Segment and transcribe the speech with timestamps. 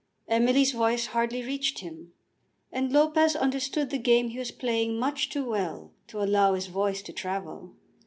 [0.27, 2.13] Emily's voice hardly reached him,
[2.71, 7.03] and Lopez understood the game he was playing much too well to allow his voice
[7.03, 7.75] to travel.